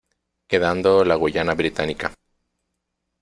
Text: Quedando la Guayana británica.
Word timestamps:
Quedando 0.47 1.03
la 1.05 1.13
Guayana 1.13 1.53
británica. 1.53 2.11